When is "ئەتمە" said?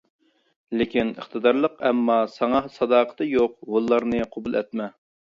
4.63-4.89